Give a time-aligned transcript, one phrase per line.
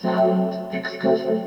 [0.00, 1.42] Sound excursion.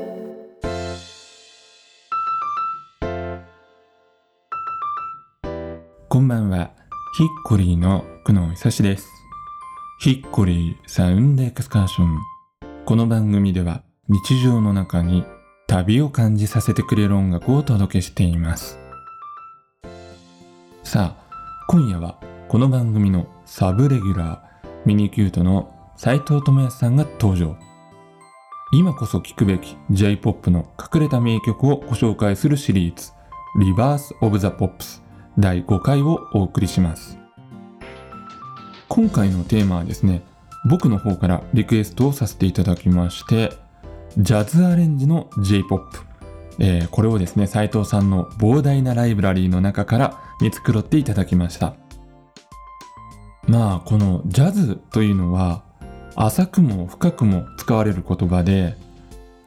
[6.10, 6.70] こんばんは。
[7.16, 9.08] ヒッコリーの久野久志です。
[10.00, 12.18] Hickory Sound Excursion。
[12.84, 15.24] この番組では日常の中に
[15.66, 18.78] 旅を感じさせてくれる音楽をお届けしています。
[20.84, 27.56] さあ、今夜はこの番組のサブレギュラー、ミニキュートの斉藤智康さんが登場。
[28.74, 33.12] 今こそ聴くべき J-POP の隠れた名曲をご紹介するシリーズ、
[33.60, 35.02] リバース・オブ・ザ・ポップス
[35.38, 37.18] 第5回をお送りします。
[38.88, 40.22] 今回のテーマはですね、
[40.70, 43.52] 僕の方からリクエストをさせていただきまして、
[44.16, 45.98] ジャズアレンジの J-POP。
[46.58, 51.74] えーこれをですね、斉藤さんの膨大なライブラリーの中から見繕っていただきました。
[53.46, 55.62] まあ、このジャズというのは、
[56.14, 58.76] 浅くも深くも使われる言葉で、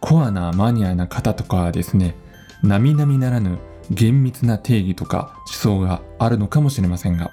[0.01, 2.15] コアなマニアな方とかはですね、
[2.63, 3.59] 並々ならぬ
[3.91, 7.31] 厳密な定義とか思想があるのかもしれませんが、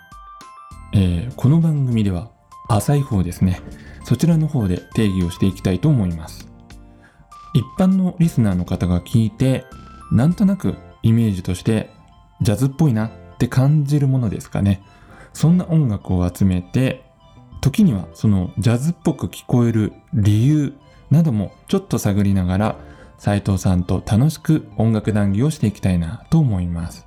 [0.95, 2.31] えーこの番組では
[2.69, 3.61] 浅い方ですね、
[4.05, 6.49] そちらの方で定義をしていきたいと思います。
[7.55, 9.65] 一般のリスナーの方が聞いて、
[10.11, 11.91] なんとなくイメージとして
[12.41, 14.83] ジャズっぽいなって感じるものですかね。
[15.33, 17.03] そんな音楽を集めて、
[17.63, 20.75] 時にはそのジャズっぽく聞こえる理由
[21.11, 22.77] などもちょっと探りながら
[23.17, 27.07] 斉藤さんと楽しく音楽談義をしていきたいなと思います。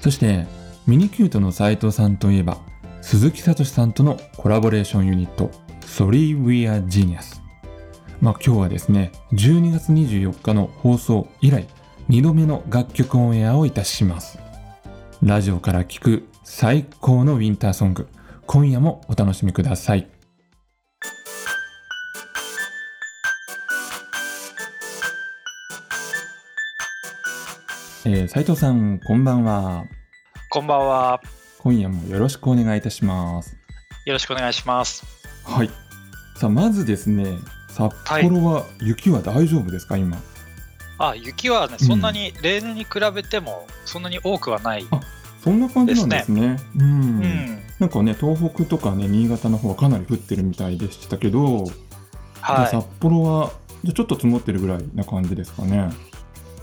[0.00, 0.46] そして
[0.86, 2.58] ミニキュートの斉藤さんといえば
[3.00, 7.40] 鈴木聡さんとのコラボレーションユニット Sorry We Are Genius
[8.20, 11.66] まあ今日はですね12月24日の放送以来
[12.10, 14.38] 2度目の楽曲オンエアをいたします
[15.22, 18.06] ラジオから聴く最高のウィンターソング
[18.46, 20.06] 今夜もお楽しみください
[28.06, 29.84] えー、斉藤さんこんばんは
[30.50, 31.20] こんばんは。
[31.60, 33.56] 今夜もよろしくお願いいたします
[34.04, 35.02] よろしくお願いします。
[35.44, 35.70] はい
[36.36, 37.38] さあまずですね
[37.70, 40.18] 札幌は雪は大丈夫ですか、今？
[40.98, 44.86] あ、雪はね、うんそんなに例年に比べてもそんなに多くはない。
[45.44, 47.58] あそんな感じなんですねうん、うん。
[47.78, 51.64] なんかね東北とかね新潟の方はかなり降ってるみたいでしたけど、
[52.40, 52.68] はい。
[52.68, 55.90] 札幌はじゃあちょっと積もってるぐらいな感じですかね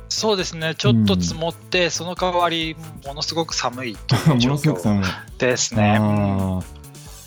[0.10, 0.76] そうですね。
[0.76, 2.76] ちょっと積もって、その代わり
[3.06, 5.06] ものすごく寒いという も状のすごく況寒い
[5.38, 6.00] ですね。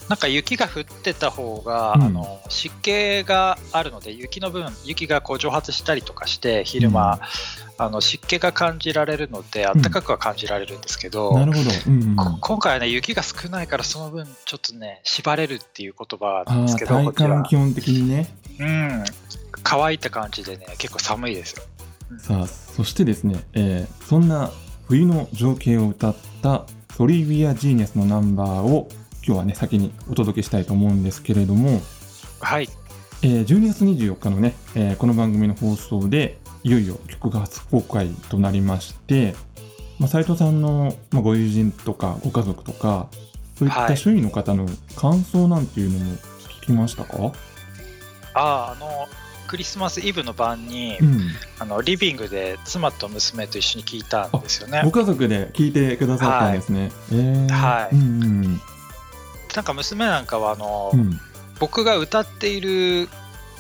[0.07, 2.03] あなんか雪が降ってた方が、うん。
[2.03, 7.21] あの湿気があるので雪の分雪がこう蒸発したりとかして昼間、
[7.79, 17.29] あの湿気が感じられるので暖かくは感じられるんですけど、ーなるほど、今回はね雪が少ないからその分ちょっとね縛れるっていう言葉あなんですけーどこちら。
[17.29, 18.37] 体感基本的にね。
[18.61, 19.05] うん。
[19.63, 21.63] 乾いた感じでね結構寒いですよ。
[22.19, 24.51] さあそしてですね、えーそんな
[24.87, 28.89] 冬の情景を歌った「ソリビア・ジーニアス」のナンバーを
[29.27, 31.81] 今日はね先にお届けしたいと思うんですけれども、
[32.41, 32.69] はい。
[33.23, 39.35] えー12月24日のね、えーこの番組の放送でいよいよ曲が初公開となりまして、
[39.99, 43.09] まあ、斉藤さんの、まあ、ご友人とかご家族とか
[43.57, 43.97] そういったはい。
[43.97, 46.13] 周囲の方の感想なんていうのも
[46.61, 47.33] 聞きましたか、
[48.35, 49.09] あああの
[49.47, 51.21] クリスマスイブの晩に、うん、
[51.59, 54.83] あのリビングで妻と娘と一緒に聞いたんですよね。
[54.85, 56.91] ご家族で聞いてくださったんですね。
[57.13, 57.95] えーはい。
[57.95, 58.61] うんうん
[59.55, 61.21] なんか娘なんかはあの、うん、
[61.59, 63.09] 僕が歌っている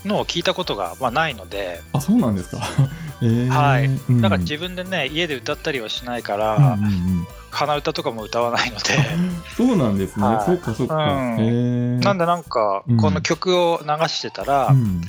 [0.05, 2.62] のを聞いたことが、まあ、ないので、あそうなんですか。
[3.22, 3.49] えー。
[3.49, 3.87] はい。
[3.87, 4.21] うん。
[4.21, 8.99] なんか自分でね家で歌ったりはしないから、うんうんうん鼻歌とかも歌わないので。
[9.56, 10.27] そうなんですね。
[10.27, 10.44] はい。
[10.44, 10.97] そうかそうか。
[10.97, 12.00] うん。
[12.00, 12.97] なんでなんかうん。
[12.97, 15.09] この曲を流してたら、うん、流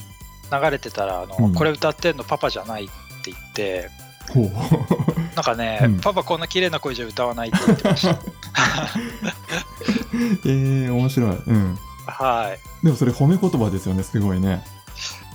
[0.70, 1.56] れてたらあの、うん。
[1.56, 2.88] これ歌ってんのパパじゃないっ
[3.24, 3.90] て言って
[4.32, 4.52] ほう。
[5.36, 8.20] なんかね、うんパパこんな綺麗な声じゃ歌わないって言ってました
[10.46, 11.36] えー、面白い。
[11.36, 11.78] うん。
[12.08, 14.04] はいでもそれ褒め言葉ですよね。
[14.04, 14.64] すごいね。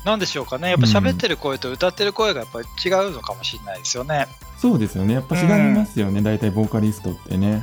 [0.04, 5.14] なんでしょうかねやっぱ喋ってる声と歌ってる声がやっぱり違うのかもしれないですよねそうですよね。
[5.14, 6.22] やっぱ違いますよね。
[6.22, 7.62] 大体ボーカリストってね。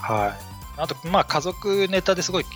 [0.00, 2.46] はいあとまあ家族ネタですごい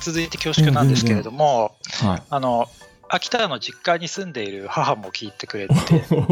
[0.00, 2.22] 続いて恐縮なんですけれども、はい。
[2.28, 2.68] あの
[3.14, 5.74] 秋田の実家に住んでいる母も聞いてくれて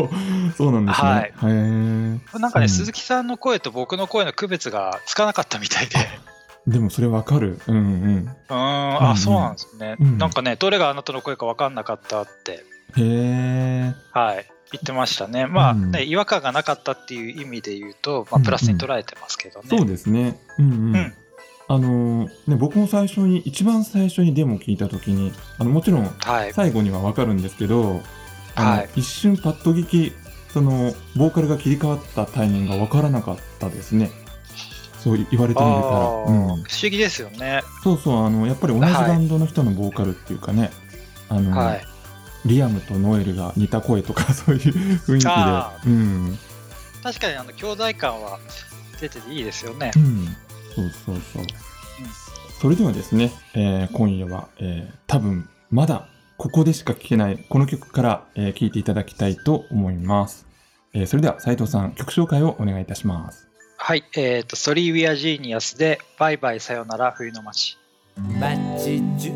[0.56, 1.10] そうなんですね。
[1.10, 5.96] はいなんかね、うん鈴木さんの声と僕の声の区別がつかなかったみたいで
[6.66, 7.60] でもそれわかる。
[7.66, 7.82] うんうん。
[7.82, 9.96] うーん、うんうんあ、そうなんですね。
[10.00, 12.64] うんなんかね、どれがあなたの声か分かんなかったって、
[12.96, 13.94] へえ。
[14.12, 15.46] はい、言ってましたね。
[15.46, 19.68] まあうんね、違和感がなかったっていう意味で言うと、まあ、うんうんプラスに捉えてますけどね。
[19.70, 20.38] そうですね。
[20.58, 20.96] うんうん。
[20.96, 21.14] うん
[21.70, 26.52] あのね、僕も最初に、一番最初にデモ聞いたときに、あのもちろんはい。
[26.52, 28.02] 最後にはわかるんですけど、
[28.56, 30.12] あのはい一瞬パッと聞き、
[30.52, 34.10] その、ボーカルが切り替わったタイミングがわからなかったですね。
[34.98, 36.06] そう言われてみれたら。
[36.26, 37.62] うん不思議ですよね。
[37.84, 40.72] そうそう、あの、やっぱり同じバンドの人のボーカルっていうかね、
[41.28, 41.86] あの、はい。
[42.46, 44.60] リアムとノエルが似た声とか、 そういう
[45.06, 46.38] 雰囲あ気で、うん。
[47.04, 48.40] 確かにあの兄弟感は
[49.00, 49.98] 出てていいですよねう。
[50.00, 50.36] ん、
[50.74, 51.44] そうそうそう。
[52.60, 60.46] それではですね、えー今夜は、えー多分まだここでしか聴けないこの曲から、えー聴いていただきたいと思います。
[60.92, 63.48] えーそれでは斉藤さん曲紹介をお願いいたします。
[63.76, 64.04] はい。
[64.14, 67.80] えっ、と、 Sorry We're Genius で、バイバイさよなら冬の街。
[68.38, 69.30] 街中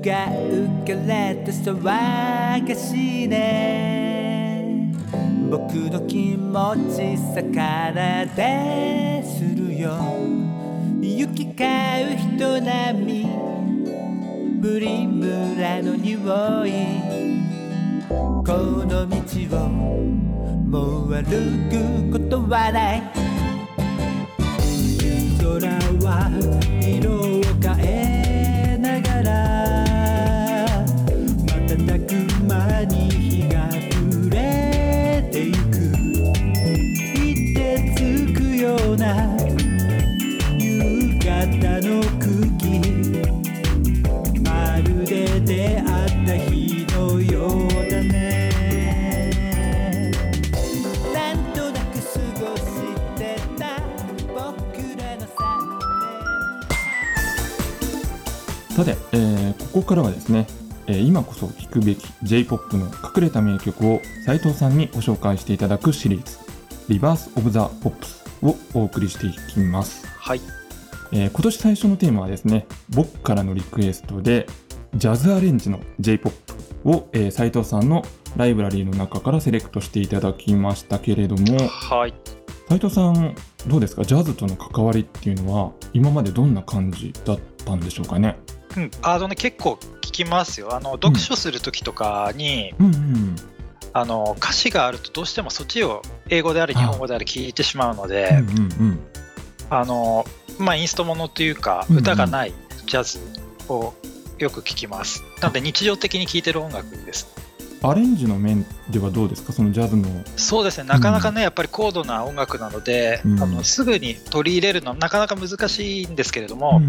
[0.00, 4.94] が浮かれて騒がしいね
[5.50, 7.56] 僕の気持ち逆
[7.92, 10.49] らでするよ
[11.02, 11.64] 行き交
[12.12, 13.26] う人並み。
[14.60, 16.18] ブリムラの匂
[16.66, 16.72] い。
[18.08, 18.52] こ
[18.86, 19.16] の道
[19.56, 21.24] をもう歩
[21.70, 23.02] くことはない。
[25.38, 25.48] 空
[26.04, 26.30] は
[26.82, 27.29] 色
[61.20, 66.38] 今こそ聴くべき J-POP の隠れた名曲を斉藤さんにご紹介していただくシリーズ
[66.88, 70.06] 「リバース・オブ・ザ・ポップス」をお送りしていきます。
[70.06, 70.40] はい。
[71.12, 74.46] えー今年最初のテーマはですね僕からのリクエストで
[74.94, 76.34] ジャズアレンジの J-POP
[76.86, 78.02] を、えー、斉藤さんの
[78.36, 82.14] ライブラリーの中からセレクトしていただきましたけれどもはい。
[82.70, 83.34] 斉藤さん
[83.66, 84.04] どうですか？
[84.04, 88.38] ジャズとの関わりっていうのは今までどんな感じだったんでしょうかね？
[88.76, 90.74] うん、あのね、結構聞きますよ。
[90.74, 93.36] あの、読書するときとかに、うんうん
[93.92, 98.62] あの、歌詞があるとどうしてもそっちを英語であれあ日本語であれ聞いてしまうので、うんうんう
[98.92, 99.00] ん
[99.72, 100.24] あの、
[100.58, 102.52] まあ、インストものというか、うんうん歌がない
[102.86, 103.20] ジャズ
[103.68, 103.94] を
[104.38, 105.22] よく聞きます。
[105.40, 107.28] なので日常的に聴いてる音楽です。
[107.82, 109.52] アレンジの面ではどうですか？
[109.52, 110.06] そのジャズの。
[110.36, 113.42] そうですね、なかなかね、やっぱり高度な音楽なので、うん。
[113.42, 116.88] あのすぐに取り入れるのはなかなか難しいんですけれども、うん。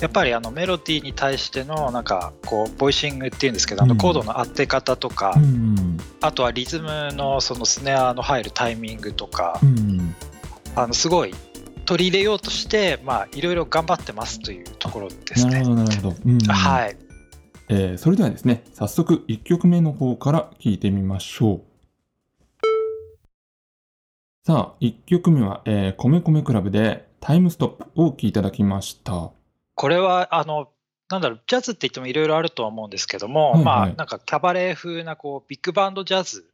[0.00, 3.90] やっぱりあのメロディーに対してのなんかこうボイシングっていうんですけど、あうん。
[3.90, 10.14] のコードの当て方とか、うんあとはリズムのそのスネアの入るタイミングとかう、ん。
[10.74, 11.34] あのすごい
[11.84, 15.54] 取り入れようとして、まあ、いろいろ頑張ってますというところですね。
[15.54, 15.70] なるほ。
[15.74, 16.38] どなるほど、うん。
[16.38, 16.96] はい、
[17.74, 21.62] えーそれではですね早速1曲目の方から聴いてみましょう。
[24.44, 29.30] さあ1曲目は、えー、米米クラブで TIME STOP を聴いただきました。
[29.74, 30.68] これはあの
[31.08, 33.64] なんだろうジャズって言ってもいろいろあるとは思うんですけども、はいはい。
[33.64, 36.44] まあなんかキャバレー風なこうビッグバンドジャズ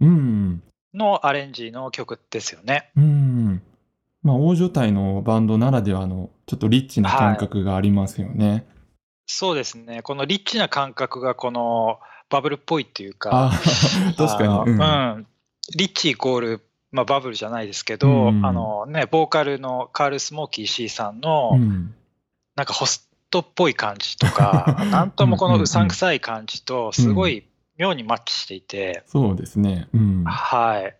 [0.00, 0.62] うん
[0.94, 2.92] のアレンジの曲ですよね。
[2.96, 3.62] うん
[4.22, 8.64] まあ大所帯のバンドならではのちょっとリッチな感覚がありますよね、
[9.34, 10.02] そうですね。
[10.02, 11.98] このリッチな感覚がこの
[12.28, 13.50] バブルっぽいっていうか。
[14.18, 15.26] 確かに、あのうん。
[15.74, 16.60] リッチイコール、
[16.90, 18.44] まあ、バブルじゃないですけど、うん。
[18.44, 21.94] あのね、ボーカルのカール・スモーキー C さんの、うん。
[22.56, 27.46] なんかホストっぽい感じとか、 なんともこのうさんくさい感じと、すごい
[27.78, 29.88] 妙にマッチしていて、そうですね。
[29.94, 30.24] うん。
[30.24, 30.94] はい。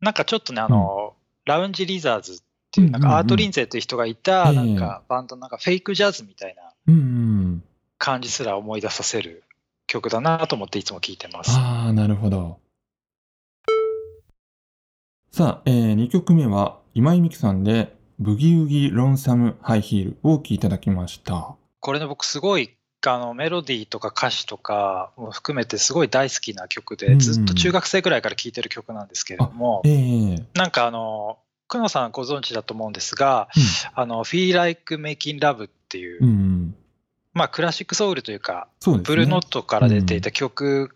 [0.00, 2.36] なんかちょっとね、あの、ラウンジ・リザーズっ
[2.72, 3.18] ていう、なんうんうんうん。
[3.18, 4.56] かアート・リンゼという人がいた、ええ。
[4.56, 6.62] なんかバンドのなんかフェイクジャズみたいな。
[6.88, 7.64] うんうん
[7.98, 9.44] 感じすら思い出させる
[9.86, 11.50] 曲だなと思っていつも聴いてます。
[11.56, 12.58] ああ、なるほど。
[15.30, 21.54] さあ、えー、2曲目は今井美樹さんでブギウギロンサムハイヒールを聴いていただきました。
[21.80, 22.74] これね、僕すごい、
[23.06, 31.38] あの、メロディーとか歌詞とかも含めてすごい大好きな曲で、うんうんずっと中学生くらいから聴いてる曲なんですけれども、ええなんかあの、
[31.68, 33.48] 久野さんご存知だと思うんですが、
[33.94, 36.47] あの、Feel Like Making Love っていう、うん、うん、
[37.38, 39.02] まあクラシックソウルというか、そうね。
[39.04, 40.94] ブルーノートから出ていた曲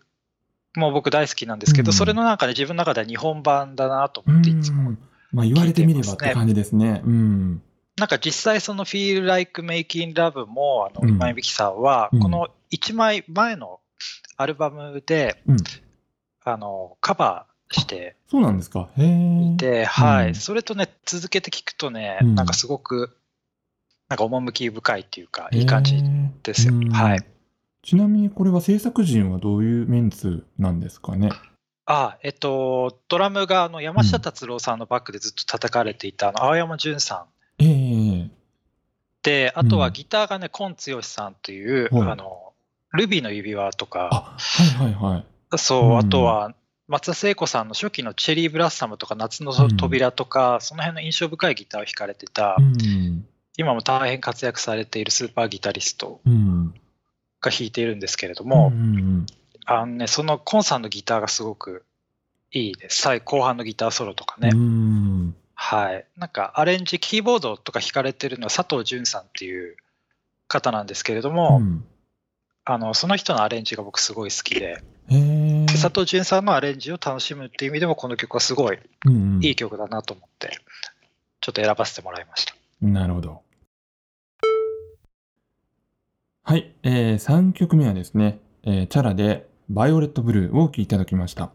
[0.75, 4.89] も僕大好きなんですけど、うんそれの中で自分の中では日本版だなと思っていつも。
[4.89, 4.97] うん
[5.31, 7.01] まあ言われてみればって感じですね。
[7.03, 7.61] うん。
[7.97, 13.79] なんか実際その Feel Like Making Love も、あの、うん今井美樹さんはうん、この1枚前の
[14.37, 15.57] アルバムで、うん
[16.43, 18.89] あの、カバーしてそうなんですか。
[18.97, 19.53] へえ。
[19.53, 23.17] いて、はい、うんそれとね、続けて聞くとね、うんなんかすごく、
[24.13, 25.95] なんか趣深いっていうか、いい感じ
[26.43, 26.75] ですよ。
[26.75, 27.25] うんはい。
[27.81, 31.31] ちなみにこれは制作陣はどういうメンツなんですかね？
[31.87, 37.25] あ、えっと、ドラムがあの山下達郎さんのバックでずっと叩かれていたあの青山純さ
[37.59, 38.29] んええ
[39.23, 42.53] で、あとはうんギターがね、今剛さんという、はいあの、
[42.93, 45.57] ルビーの指輪とか、あ、はいはいはい。
[45.57, 46.53] そう、うんあとは
[46.87, 53.25] 松田聖子さんの初期のチェリーブラッサムとか夏のうん扉とか、その辺の印象深いギターを弾かれてた、うん。
[53.57, 56.73] 今も大変活躍されているスーパーギタリストうん。
[57.41, 59.25] が弾いているんですけれども、うんうん
[59.65, 61.85] あのね、そのコンさんのギターがすごく
[62.51, 63.01] いいです。
[63.01, 64.51] 最後半のギターソロとかね。
[65.55, 66.05] はい。
[66.17, 69.77] なんかアレンジ、キーボードとか弾かれてるのは佐藤淳さんっていう
[70.47, 71.85] 方なんですけれども、うん
[72.65, 74.81] あのその人のアレンジが僕すごい好きで、
[75.67, 78.79] 佐藤淳さんのアレンジを楽しむっていう意味でもこの曲はすごい
[79.41, 80.59] いい曲だなと思って、
[81.41, 82.55] ちょっと選ばせてもらいました。
[82.81, 83.42] なるほど。
[86.45, 91.51] はい、えー、3曲目はですね、えーチャラでバイオレットブルーをお聴きいただきました。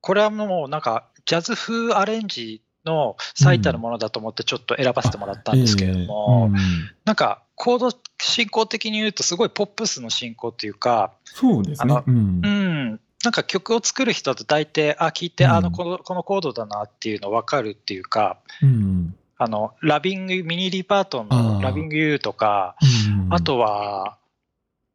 [0.00, 6.56] これはもうなんかジャズ風アレンジの最たるものだと思ってちょっと選ばせてもらったんですけれども、えーうん。
[7.04, 7.90] なんかコード
[8.22, 12.02] 進行的に言うとすごいポップスの進行っていうか、そうですね。
[12.06, 12.40] うん。
[12.42, 15.50] うん、なんか曲を作る人と大体、あ、聞いて、うん。
[15.50, 19.14] あのこのこのコードだなっていうの分かるっていうか、うん。
[19.36, 23.34] あのラビング、ミニリパートンのラビング U とか、うん。
[23.34, 24.16] あとは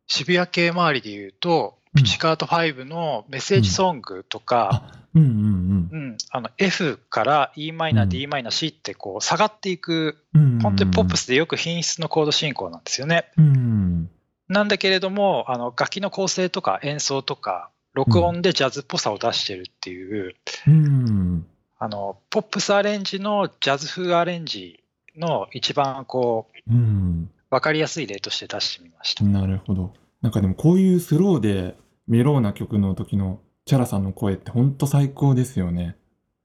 [0.08, 4.84] 渋谷系周りで言うと、うんピチカート5のメッセージソングとか、
[5.16, 10.60] うんうんうんあの F から e マイナー、うん d マイナー C ってこう下がっていく、うん。
[10.60, 13.32] 本当にポップスでよく品質のコード進行なんですよね。
[13.38, 14.10] うん。
[14.48, 20.36] なんだけれども、あの楽器の構成とか演奏とか、録音でジャズっぽさを出してるっていう、
[20.68, 21.48] うん。
[21.80, 24.84] あのポップスアレンジのジャズ風アレンジ
[25.16, 27.32] の一番こううん。
[27.50, 29.24] 分かりやすい例として出してみました。
[29.24, 29.94] なるほど。
[30.22, 31.76] なんかでもこういうスローで
[32.08, 35.96] メローな曲の時のチャラさんの声って本当最高ですよね。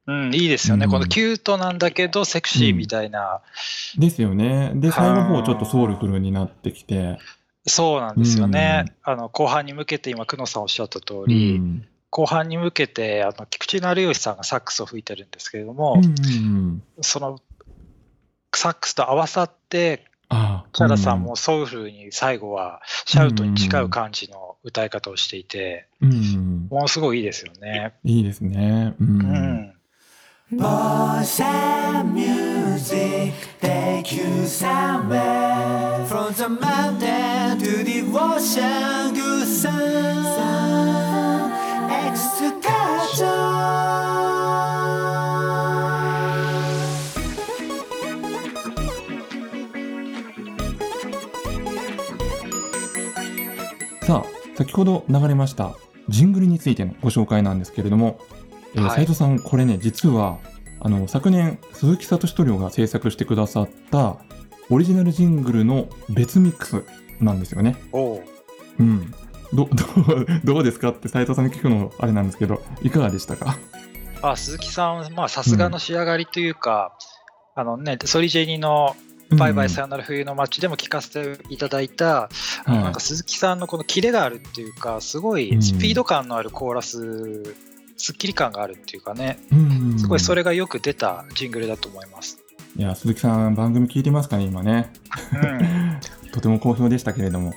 [0.07, 3.41] うん、いいですよね、うんこのキュートなんだけどセクシーみたいな、
[3.97, 4.73] ですよね。
[4.75, 7.19] で、最後のはあ方ちょっとソウルフルになってきて。
[7.65, 11.87] そうなんですよね、あの後半に向けて今、久野さんおっしゃった通うり、ん。
[12.11, 16.83] 後半に向けてあの菊池成吉さんがサックスを吹いてるんですけれども、うんうん。
[17.01, 17.39] その
[18.53, 20.05] サックスと合わさって、
[20.73, 27.95] キャさんもソウルに最後はシャウトに近う感じの歌い方をしていて、ものすごいいいですよね。
[28.05, 28.95] いいですね。
[54.62, 55.75] 先ほど流れました
[56.09, 58.21] ジングルについてのご紹介なんですけれども、
[58.75, 60.38] えーはい斉藤さん、これね、実は、
[60.81, 64.16] あの、昨年、鈴木聡塗料が制作してくださった
[64.71, 66.85] オリジナルジングルの別ミックス
[67.21, 67.76] なんですよね。
[67.92, 68.23] おう
[68.78, 69.12] うん。
[69.52, 73.59] ど、どう、 どうですかって斉藤さんに聞くのあれなんですけど、いかがでしたか？
[74.23, 76.97] あ鈴木さん、まあ、さすがの仕上がりというか、
[77.57, 78.95] あのね、ソリジェニの
[79.37, 82.29] バイバイさよなら冬の街でも聴かせていただいた、
[82.67, 87.55] うんなんか鈴木さんのこのキレがあるっていうか、すごいスピード感のあるコーラス、
[87.97, 89.99] すっきり感があるっていうかね、うん。
[89.99, 92.39] すごいそれがよく出たジングルだと思います。
[92.77, 94.93] いや、鈴木さん、番組聞いてますかね、今ね。
[95.33, 96.01] うん、
[96.33, 97.55] とても好評でしたけれども。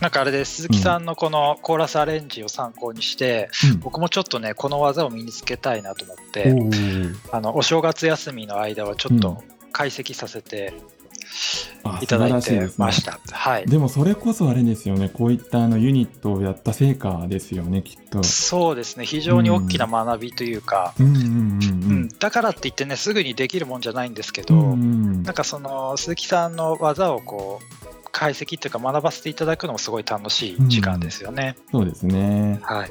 [0.00, 3.80] なんかあれで鈴木さんのこのコーラスアレンジを参考にして、うん。
[3.80, 7.14] 僕もちょっとね、この技を身につけたいなと思っおて、ー。
[7.32, 9.42] あのお正月休みの間はちょっと
[9.72, 11.01] 解析させてあ
[12.00, 13.18] いただいて素晴らしいですねました。
[13.30, 13.66] はい。
[13.66, 18.22] でもそれこそあれですよね、こういったあのユニットをやった成果ですよね、きっと。
[18.22, 21.32] そうですね、非常に大きな学びというか、うんうんうんううん
[22.04, 22.08] ん。
[22.18, 31.56] だからって言ってね、すぐにできるもんじゃないんですけど、うんうんなんかその鈴木さんの技をこう解析っていうか学ばせていただくのもすごい楽しい時間ですよね。
[31.70, 32.60] そうですね。
[32.62, 32.90] はい。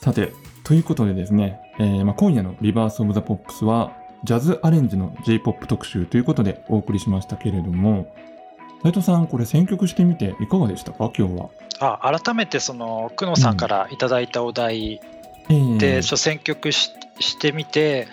[0.00, 0.32] さて、
[0.64, 3.92] ということでですね、えーまあ、今夜のリバース・オブ・ザ・ポップスは、
[4.24, 8.14] ジャズアレンジの J-POP 特集ということでお送りしましたけれども、
[8.82, 11.50] 斉藤さん、これ選曲してみていかがでしたか、今日は。
[11.80, 15.00] あ改めてその久野さんからいただいたお題
[15.48, 18.08] えーで、ちょ選曲ししてみて、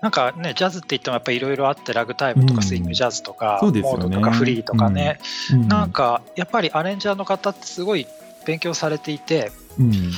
[0.00, 2.56] なんかね、ジャズって言ってもやっぱりいろいろあって、ラグタイムとうん。
[2.56, 4.04] かスイングジャズとか、そうですよね。
[4.04, 5.18] モードとかフリーとかね、
[5.52, 5.68] うん。
[5.68, 8.06] なんかやっぱりアレンジャーの方ってすごい
[8.46, 10.12] 勉強されていて、うん。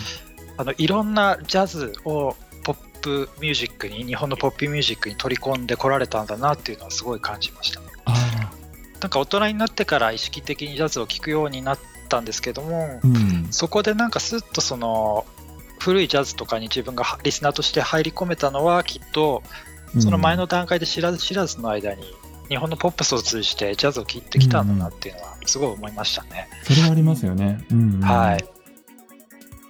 [0.56, 2.36] あのいろんなジャズを
[3.02, 7.86] プミュージックに日本のポップミュージックに取り込んでこられたんだなっていうのはすごい感じましたね。
[9.00, 11.78] なんか大人になってから意識的にジャズを聴くようになっ
[12.08, 13.48] たんですけども、うん。
[13.50, 15.26] そこでなんかスッとその
[15.80, 19.42] 古いジャズとかに自分がリスナーとして入り込めたのはきっと
[19.98, 22.04] その前の段階で知らず知らずの間に
[22.48, 26.48] 日本のポップスを通じてジャズを聴いてきたんだなっていうのはすごい思いましたね。
[26.62, 27.64] それはありますよね。
[27.72, 28.44] うん、うんはい。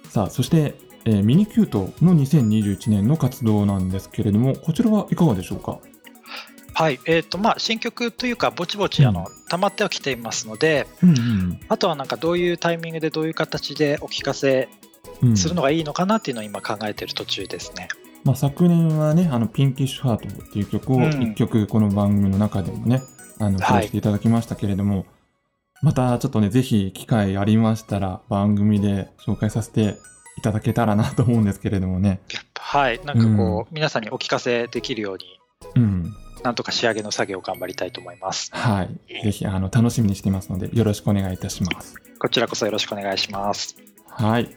[0.09, 5.79] さあ、そして、えーミニキュートの2021年の活動なんですけれども、こちらはいかがでしょうか？
[6.75, 11.59] はい、えっ、とまあ新曲というかぼちぼちあの、溜まってはきていますので、うんうん。
[11.69, 14.69] あとはなんかどういうタイミングでどういう形でお聞かせ
[15.21, 15.37] うん。
[15.37, 17.89] するのがいいのかなっていうのを今考えている途中ですね。
[18.23, 21.21] まあ、昨年はね、あの、ピンキッシュハートっていう曲をうん。
[21.21, 23.01] 一曲この番組の中でもね、
[23.39, 23.81] あの、はい。
[23.81, 25.05] 披露していただきましたけれども、
[25.83, 29.97] またちょっとね、ぜひ機会ありましたら番組で紹介させて
[30.37, 32.21] いただけたらなと思うんですけれどもね。
[32.55, 35.39] はい、なんかこう、皆さんにお聞かせできるように
[35.75, 36.13] うん。
[36.43, 38.51] なんとか仕上げの作業を頑張りたいと思います。
[38.53, 39.23] はい。
[39.23, 41.95] ぜひ、あの、楽しみにしていますので、よろしくお願いいたします。
[42.19, 43.77] こちらこそよろしくお願いします。
[44.09, 44.49] はい。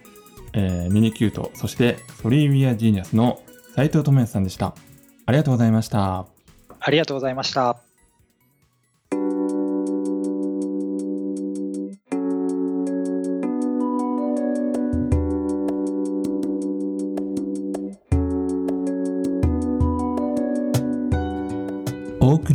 [0.53, 3.41] えーミニキュート、そして、ソリーウィアジーニアスの
[3.75, 4.75] 斉藤智也さんでした。
[5.27, 6.27] ありがとうございました。
[6.81, 7.86] ありがとうございました。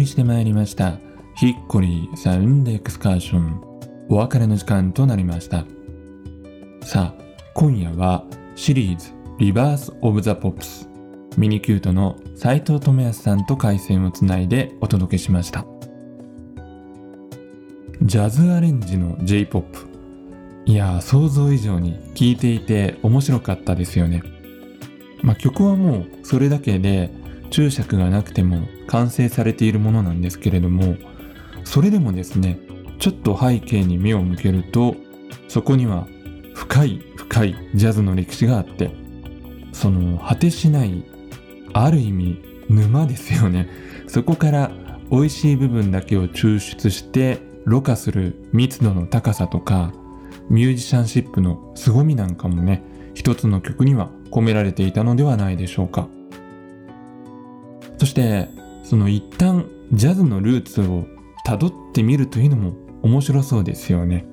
[0.01, 0.97] りしてまいりました。
[1.35, 3.61] ヒッコリーサウンドエクスカーション。
[4.09, 5.65] お別れの時間となりました。
[6.83, 10.89] さあ、今夜はシリーズ Rebirth of the Pops。
[11.37, 15.65] ミニキュートの斉藤智康さんと回線をつないでお届けしました。
[18.01, 19.87] ジャズアレンジの J-POP。
[20.65, 24.23] いやー、想像以上に聴いていて面白かったですよね。
[25.21, 27.11] まあ曲はもうそれだけで
[27.51, 30.97] 注釈がなくても完成されているものなんですけれども
[31.63, 32.59] それでもですね
[32.99, 34.95] ちょっと背景に目を向けると
[35.47, 36.07] そこには
[36.53, 38.91] 深い深いジャズの歴史があって
[39.71, 41.05] その果てしない
[41.71, 43.69] ある意味沼ですよね。
[44.07, 44.71] そこから
[45.09, 49.93] 美味しい部分だけを抽出してろ過する密度の高さとか
[50.49, 56.09] ミュージシャンシップの凄みなんかもね一つの曲には込められていたのではないでしょうか。
[57.97, 58.49] そして
[58.83, 61.05] その一旦ジャズのルーツを
[61.45, 64.25] たどってみるというのも面白そうですよね。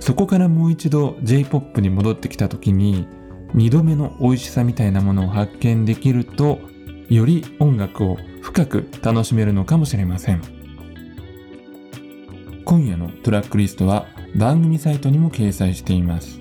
[0.00, 3.06] そこからもう一度 J-POP に戻ってきた時に
[3.54, 6.58] 二度目の美味しさみたいなものを発見できると
[7.08, 10.42] より音楽を深く楽しめるのかもしれません。
[12.64, 16.40] 今夜のトラックリストは番組サイトにも掲載しています。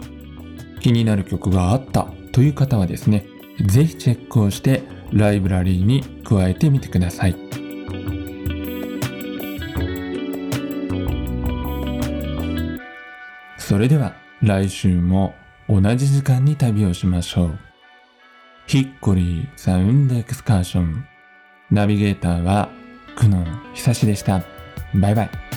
[0.80, 3.26] 気になる曲があったという方はですね
[3.68, 4.82] ぜひチェックをして
[5.14, 7.36] ライブラリーに加えてみてください。
[13.58, 15.34] それでは来週も
[15.70, 17.60] 同じ時間に旅をしましょう。
[18.68, 21.06] ヒッコリーサウンドエクスカーション。
[21.70, 22.70] ナビゲーターは
[23.16, 24.44] 久野久志でした。
[24.94, 25.51] バイバイ。